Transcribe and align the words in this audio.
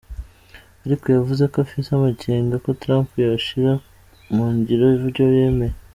Ariko 0.85 1.05
yavuze 1.15 1.43
ko 1.51 1.55
afise 1.65 1.89
amakenga 1.93 2.55
ko 2.63 2.69
Trump 2.81 3.07
yoshira 3.23 3.71
mu 4.33 4.45
ngiro 4.55 4.85
ivyo 4.97 5.25
yemeye. 5.37 5.75